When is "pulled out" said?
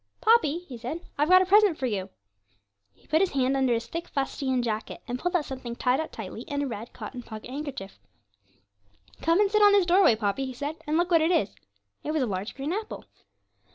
5.19-5.45